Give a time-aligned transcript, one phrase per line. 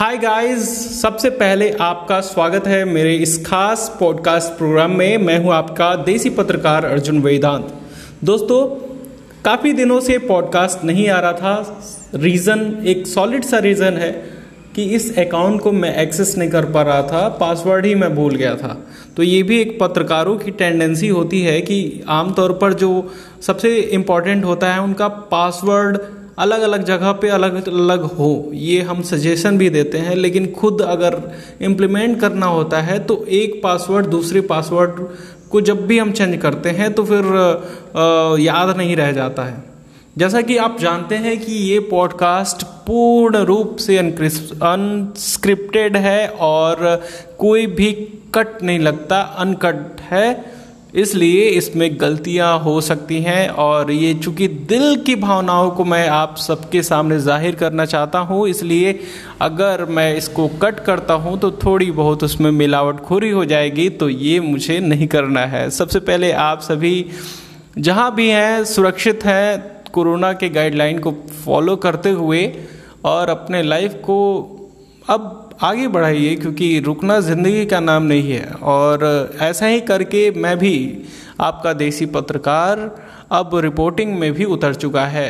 [0.00, 5.52] Hi guys सबसे पहले आपका स्वागत है मेरे इस खास पॉडकास्ट प्रोग्राम में। मैं हूँ
[5.52, 7.74] आपका देसी पत्रकार अर्जुन वेदांत।
[8.24, 8.66] दोस्तों,
[9.44, 11.84] काफ़ी दिनों से पॉडकास्ट नहीं आ रहा था।
[12.14, 14.12] रीज़न एक सॉलिड सा रीज़न है
[14.76, 18.34] कि इस अकाउंट को मैं एक्सेस नहीं कर पा रहा था। पासवर्ड ही मैं भूल
[18.34, 18.86] गया था।
[19.16, 23.12] तो ये भी एक पत्रकारों की टेंडेंसी होती है कि आमतौर पर जो
[23.42, 25.98] सबसे इम्पोर्टेंट होता है, उनका पासवर्ड
[26.40, 30.82] अलग अलग जगह पे अलग अलग हो, ये हम सजेशन भी देते हैं, लेकिन खुद
[30.82, 31.16] अगर
[31.62, 35.00] इम्प्लीमेंट करना होता है तो एक पासवर्ड दूसरे पासवर्ड
[35.50, 37.24] को जब भी हम चेंज करते हैं तो फिर
[38.40, 39.62] याद नहीं रह जाता है।
[40.18, 47.02] जैसा कि आप जानते हैं कि ये पॉडकास्ट पूर्ण रूप से अनस्क्रिप्टेड है और
[47.38, 47.92] कोई भी
[48.34, 50.59] कट नहीं लगता अनकट है।
[50.94, 56.36] इसलिए इसमें गलतियाँ हो सकती हैं और ये चूँकि दिल की भावनाओं को मैं आप
[56.38, 58.98] सबके सामने ज़ाहिर करना चाहता हूँ, इसलिए
[59.40, 64.08] अगर मैं इसको कट करता हूँ तो थोड़ी बहुत उसमें मिलावट खोरी हो जाएगी तो
[64.08, 67.06] ये मुझे नहीं करना है। सबसे पहले आप सभी
[67.78, 71.12] जहाँ भी हैं, सुरक्षित हैं, कोरोना के गाइडलाइन को
[71.44, 72.46] फॉलो करते हुए
[73.04, 74.16] और अपने लाइफ को
[75.04, 80.56] अब आगे बढ़ाइए, क्योंकि रुकना ज़िंदगी का नाम नहीं है। और ऐसा ही करके मैं
[80.58, 80.74] भी
[81.40, 82.90] आपका देसी पत्रकार
[83.32, 85.28] अब रिपोर्टिंग में भी उतर चुका है।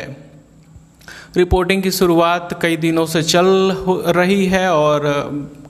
[1.37, 3.45] रिपोर्टिंग की शुरुआत कई दिनों से चल
[4.07, 5.03] रही है और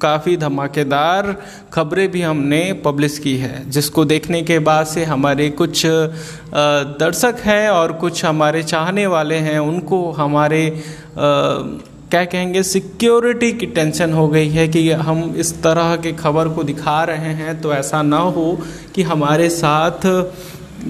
[0.02, 1.36] काफ़ी धमाकेदार
[1.74, 7.70] खबरें भी हमने पब्लिश की है, जिसको देखने के बाद से हमारे कुछ दर्शक हैं
[7.70, 10.64] और कुछ हमारे चाहने वाले हैं, उनको हमारे
[12.12, 16.64] क्या कहेंगे सिक्योरिटी की टेंशन हो गई है कि हम इस तरह के खबर को
[16.64, 18.60] दिखा रहे हैं तो ऐसा ना हो
[18.96, 20.08] कि हमारे साथ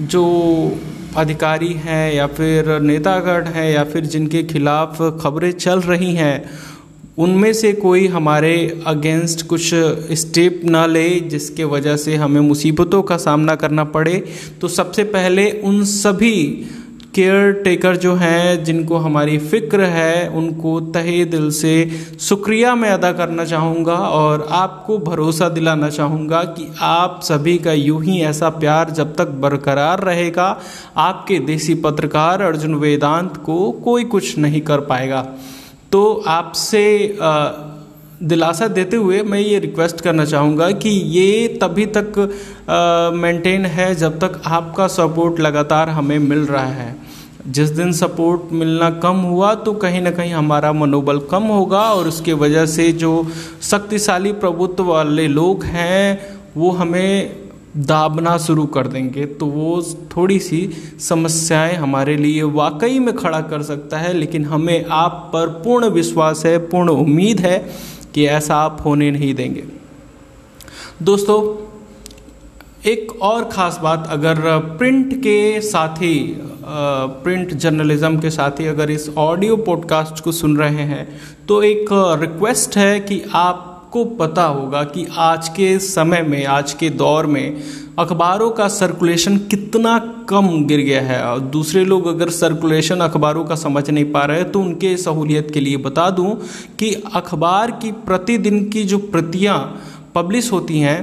[0.06, 0.24] जो
[1.16, 6.44] अधिकारी हैं या फिर नेतागढ़ हैं या फिर जिनके खिलाफ खबरें चल रही हैं,
[7.18, 9.70] उनमें से कोई हमारे अगेंस्ट कुछ
[10.18, 14.22] स्टेप ना ले, जिसके वजह से हमें मुसीबतों का सामना करना पड़े।
[14.60, 16.66] तो सबसे पहले उन सभी
[17.14, 21.74] केयर टेकर जो हैं, जिनको हमारी फ़िक्र है, उनको तहे दिल से
[22.20, 28.02] शुक्रिया मैं अदा करना चाहूँगा और आपको भरोसा दिलाना चाहूँगा कि आप सभी का यूँ
[28.04, 30.60] ही ऐसा प्यार जब तक बरकरार रहेगा,
[30.96, 35.26] आपके देसी पत्रकार अर्जुन वेदांत को कोई कुछ नहीं कर पाएगा।
[35.92, 36.84] तो आपसे
[38.22, 42.18] दिलासा देते हुए मैं ये रिक्वेस्ट करना चाहूँगा कि ये तभी तक
[43.14, 46.94] मेंटेन है जब तक आपका सपोर्ट लगातार हमें मिल रहा है।
[47.46, 52.08] जिस दिन सपोर्ट मिलना कम हुआ तो कहीं ना कहीं हमारा मनोबल कम होगा और
[52.08, 53.26] उसके वजह से जो
[53.62, 56.18] शक्तिशाली प्रभुत्व वाले लोग हैं,
[56.56, 57.36] वो हमें
[57.76, 59.82] दाबना शुरू कर देंगे। तो वो
[60.16, 60.68] थोड़ी सी
[61.00, 66.44] समस्याएँ हमारे लिए वाकई में खड़ा कर सकता है, लेकिन हमें आप पर पूर्ण विश्वास
[66.46, 67.58] है, पूर्ण उम्मीद है
[68.14, 69.64] कि ऐसा आप होने नहीं देंगे।
[71.02, 71.38] दोस्तों,
[72.84, 76.38] एक और ख़ास बात, अगर प्रिंट के साथी
[77.24, 81.06] प्रिंट जर्नलिज्म के साथी अगर इस ऑडियो पॉडकास्ट को सुन रहे हैं
[81.48, 81.88] तो एक
[82.20, 87.62] रिक्वेस्ट है कि आपको पता होगा कि आज के समय में, आज के दौर में
[87.98, 89.98] अखबारों का सर्कुलेशन कितना
[90.28, 94.38] कम गिर गया है। और दूसरे लोग अगर सर्कुलेशन अखबारों का समझ नहीं पा रहे
[94.38, 96.34] हैं तो उनके सहूलियत के लिए बता दूँ
[96.78, 99.58] कि अखबार की प्रतिदिन की जो प्रतियाँ
[100.14, 101.00] पब्लिश होती हैं,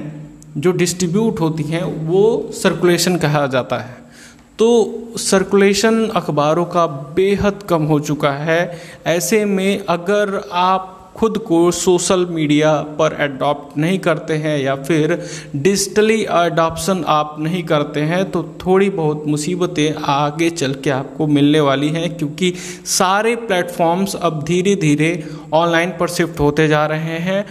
[0.58, 3.98] जो डिस्ट्रीब्यूट होती हैं, वो सर्कुलेशन कहा जाता है।
[4.60, 4.68] तो
[5.18, 6.86] सर्कुलेशन अखबारों का
[7.16, 13.78] बेहद कम हो चुका है। ऐसे में अगर आप खुद को सोशल मीडिया पर एडॉप्ट
[13.78, 15.18] नहीं करते हैं या फिर
[15.56, 21.60] डिजिटली अडॉप्शन आप नहीं करते हैं तो थोड़ी बहुत मुसीबतें आगे चल के आपको मिलने
[21.60, 22.54] वाली हैं, क्योंकि
[22.86, 27.46] सारे प्लेटफॉर्म्स अब धीरे धीरे ऑनलाइन पर शिफ्ट होते जा रहे हैं।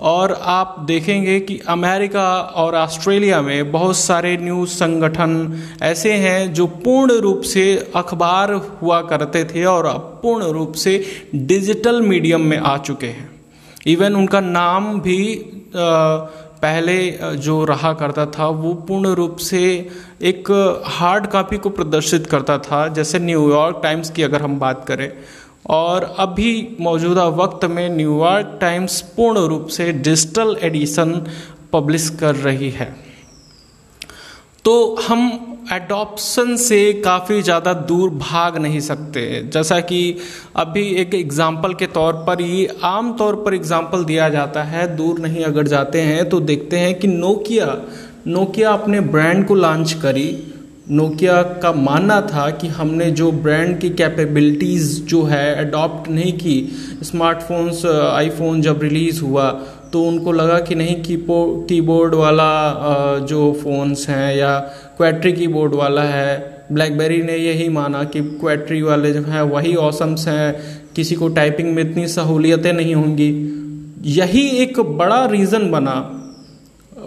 [0.00, 2.26] और आप देखेंगे कि अमेरिका
[2.56, 9.00] और ऑस्ट्रेलिया में बहुत सारे न्यूज़ संगठन ऐसे हैं जो पूर्ण रूप से अखबार हुआ
[9.02, 13.30] करते थे और अब पूर्ण रूप से डिजिटल मीडियम में आ चुके हैं।
[13.86, 15.18] इवन उनका नाम भी
[15.76, 19.90] पहले जो रहा करता था, वो पूर्ण रूप से
[20.22, 20.50] एक
[20.86, 25.10] हार्ड कॉपी को प्रदर्शित करता था। जैसे न्यूयॉर्क टाइम्स की अगर हम बात करें
[25.64, 31.20] और अभी मौजूदा वक्त में न्यूयॉर्क टाइम्स पूर्ण रूप से डिजिटल एडिशन
[31.72, 32.94] पब्लिश कर रही है।
[34.64, 34.74] तो
[35.08, 39.22] हम एडॉप्शन से काफ़ी ज़्यादा दूर भाग नहीं सकते।
[39.52, 40.16] जैसा कि
[40.56, 45.18] अभी एक एग्ज़ाम्पल के तौर पर ही आम तौर पर एग्ज़ाम्पल दिया जाता है, दूर
[45.18, 47.76] नहीं अगर जाते हैं तो देखते हैं कि नोकिया
[48.26, 50.28] नोकिया अपने ब्रांड को लॉन्च करी।
[50.90, 56.56] नोकिया का मानना था कि हमने जो ब्रांड की कैपेबिलिटीज़ जो है अडॉप्ट नहीं की
[57.02, 59.48] स्मार्टफोन्स आईफोन जब रिलीज़ हुआ
[59.92, 61.16] तो उनको लगा कि नहीं की
[61.68, 64.58] कीबोर्ड वाला जो फ़ोन्स हैं या
[64.96, 66.36] क्वेट्री कीबोर्ड वाला है
[66.72, 70.54] ब्लैकबेरी ने यही माना कि क्वेट्री वाले जो हैं वही ऑसम्स हैं,
[70.96, 73.30] किसी को टाइपिंग में इतनी सहूलियतें नहीं होंगी।
[74.12, 75.96] यही एक बड़ा रीज़न बना।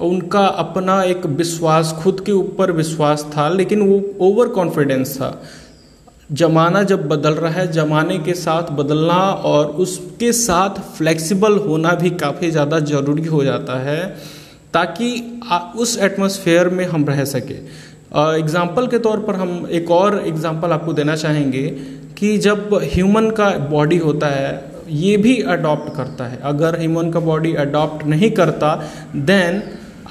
[0.01, 5.31] उनका अपना एक विश्वास, खुद के ऊपर विश्वास था, लेकिन वो ओवर कॉन्फिडेंस था।
[6.33, 12.09] जमाना जब बदल रहा है, जमाने के साथ बदलना और उसके साथ फ्लेक्सिबल होना भी
[12.17, 14.05] काफ़ी ज़्यादा ज़रूरी हो जाता है,
[14.73, 15.41] ताकि
[15.77, 17.53] उस एटमॉस्फेयर में हम रह सके।
[18.39, 21.67] एग्ज़ाम्पल के तौर पर हम एक और एग्ज़ाम्पल आपको देना चाहेंगे
[22.17, 27.19] कि जब ह्यूमन का बॉडी होता है, ये भी अडॉप्ट करता है। अगर ह्यूमन का
[27.21, 28.75] बॉडी अडॉप्ट नहीं करता
[29.15, 29.61] देन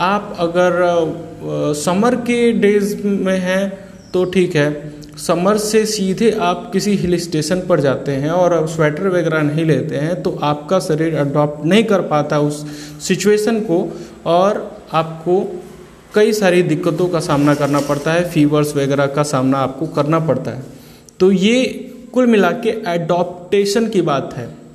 [0.01, 6.95] आप अगर समर के डेज़ में हैं तो ठीक है। समर से सीधे आप किसी
[6.97, 11.67] हिल स्टेशन पर जाते हैं और स्वेटर वगैरह नहीं लेते हैं तो आपका शरीर अडॉप्ट
[11.67, 12.67] नहीं कर पाता उस
[13.09, 15.63] सिचुएशन को और आपको
[16.15, 20.51] कई सारी दिक्कतों का सामना करना पड़ता है फीवर्स वगैरह का सामना आपको करना पड़ता
[20.51, 20.63] है।
[21.21, 21.65] तो ये
[22.13, 22.71] कुल मिला के
[23.89, 24.66] की बात है।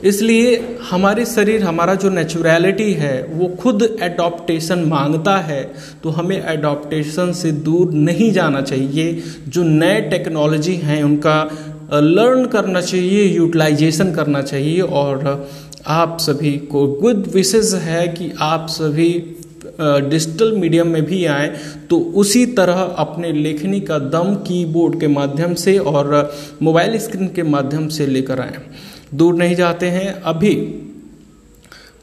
[0.00, 5.62] इसलिए हमारे शरीर, हमारा जो नेचुरलिटी है, वो खुद एडॉप्टेशन माँगता है
[6.02, 11.42] तो हमें एडॉप्टेशन से दूर नहीं जाना चाहिए। जो नए टेक्नोलॉजी हैं, उनका
[11.94, 15.48] लर्न करना चाहिए यूटिलाइजेशन करना चाहिए, और
[15.88, 19.10] आप सभी को गुड विशेष है कि आप सभी
[19.80, 21.48] डिजिटल मीडियम में भी आए
[21.90, 26.30] तो उसी तरह अपने लेखनी का दम कीबोर्ड के माध्यम से और
[26.62, 28.56] मोबाइल स्क्रीन के माध्यम से लेकर आए।
[29.12, 30.54] दूर नहीं जाते हैं। अभी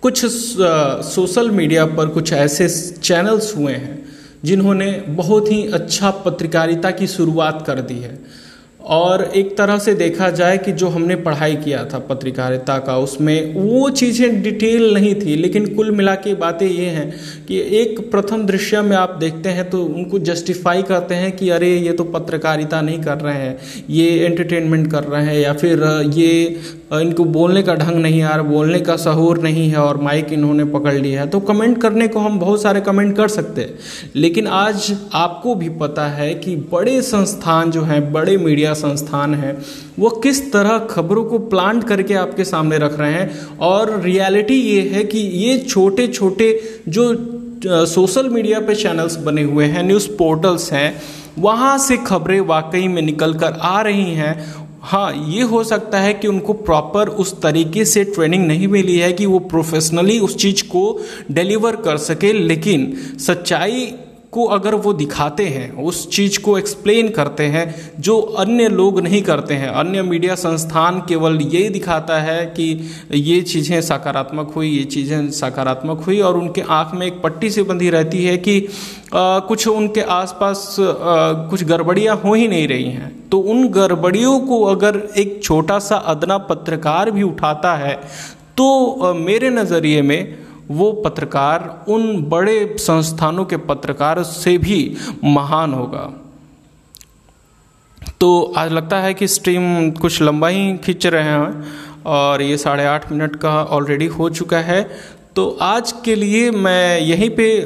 [0.03, 2.67] कुछ सोशल मीडिया पर कुछ ऐसे
[2.99, 4.03] चैनल्स हुए हैं,
[4.43, 8.19] जिन्होंने बहुत ही अच्छा पत्रकारिता की शुरुआत कर दी है।
[8.87, 13.53] और एक तरह से देखा जाए कि जो हमने पढ़ाई किया था पत्रकारिता का, उसमें
[13.55, 17.09] वो चीज़ें डिटेल नहीं थी, लेकिन कुल मिला के बातें ये हैं
[17.47, 21.75] कि एक प्रथम दृश्य में आप देखते हैं तो उनको जस्टिफाई करते हैं कि अरे,
[21.77, 23.57] ये तो पत्रकारिता नहीं कर रहे हैं,
[23.89, 26.59] ये एंटरटेनमेंट कर रहे हैं, या फिर ये
[26.93, 30.65] इनको बोलने का ढंग नहीं आ रहा, बोलने का सहूर नहीं है और माइक इन्होंने
[30.65, 33.79] पकड़ लिया है। तो कमेंट करने को हम बहुत सारे कमेंट कर सकते हैं।
[34.15, 39.57] लेकिन आज आपको भी पता है कि बड़े संस्थान जो हैं, बड़े मीडिया संस्थान हैं,
[39.99, 44.81] वो किस तरह खबरों को प्लांट करके आपके सामने रख रहे हैं और रियलिटी ये
[44.89, 46.59] है कि ये छोटे छोटे
[46.89, 47.13] जो
[47.65, 51.01] सोशल मीडिया पे चैनल्स बने हुए हैं, न्यूज़ पोर्टल्स हैं,
[51.39, 56.13] वहाँ से खबरें वाकई में निकल कर आ रही हैं हाँ ये हो सकता है
[56.13, 60.63] कि उनको प्रॉपर उस तरीके से ट्रेनिंग नहीं मिली है कि वो प्रोफेशनली उस चीज़
[60.63, 61.01] को
[61.31, 63.85] डिलीवर कर सके, लेकिन सच्चाई
[64.35, 67.65] को अगर वो दिखाते हैं उस चीज़ को एक्सप्लेन करते हैं
[67.99, 72.67] जो अन्य लोग नहीं करते हैं। अन्य मीडिया संस्थान केवल यही दिखाता है कि
[73.13, 77.63] ये चीज़ें सकारात्मक हुई ये चीज़ें सकारात्मक हुई और उनके आँख में एक पट्टी से
[77.63, 78.59] बंधी रहती है कि
[79.13, 84.61] आ, कुछ उनके आसपास कुछ गड़बड़ियाँ हो ही नहीं रही हैं। तो उन गड़बड़ियों को
[84.65, 87.93] अगर एक छोटा सा अदना पत्रकार भी उठाता है
[88.57, 95.73] तो आ, मेरे नज़रिए में वो पत्रकार उन बड़े संस्थानों के पत्रकार से भी महान
[95.73, 96.13] होगा।
[98.21, 101.63] तो आज लगता है कि स्ट्रीम कुछ लंबा ही खींच रहे हैं
[102.05, 104.83] और ये साढ़े आठ मिनट का ऑलरेडी हो चुका है।
[105.35, 107.59] तो आज के लिए मैं यहीं पे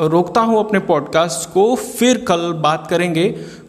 [0.00, 3.28] रोकता हूँ अपने पॉडकास्ट को, फिर कल बात करेंगे।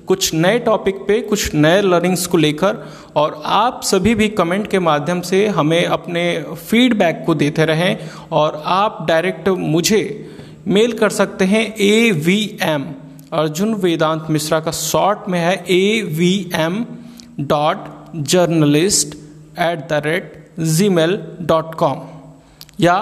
[0.10, 2.78] कुछ नए टॉपिक पे, कुछ नए लर्निंग्स को लेकर
[3.16, 7.98] और आप सभी भी कमेंट के माध्यम से हमें अपने फीडबैक को देते रहें
[8.32, 10.30] और आप डायरेक्ट मुझे
[10.68, 12.86] मेल कर सकते हैं A V M
[13.34, 16.86] Arjun Vedant Mishra का शॉर्ट में है A V M
[17.40, 17.78] dot
[18.16, 19.08] journalist
[19.60, 22.02] at the rate G mail dot com
[22.80, 22.96] या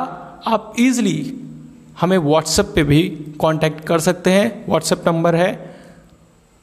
[0.48, 1.34] आप इजली
[2.02, 3.04] हमें व्हाट्सएप पे भी
[3.42, 5.67] कांटेक्ट कर सकते हैं। व्हाट्सएप नंबर है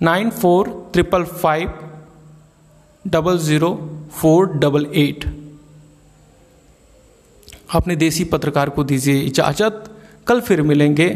[0.00, 1.72] nine four triple five
[3.04, 3.70] double zero
[4.12, 5.24] four double eight.
[7.74, 9.84] अपने देसी पत्रकार को दीजिए इजाज़त।
[10.26, 11.08] कल फिर मिलेंगे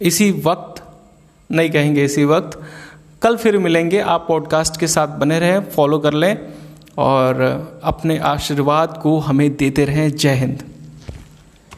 [0.00, 0.82] इसी वक्त,
[1.50, 2.60] नहीं कहेंगे इसी वक्त।
[3.22, 6.36] कल फिर मिलेंगे, आप पॉडकास्ट के साथ बने रहें फॉलो कर लें
[6.98, 7.40] और
[7.84, 10.62] अपने आशीर्वाद को हमें देते रहें। जय हिंद।